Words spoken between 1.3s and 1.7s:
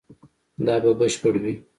وي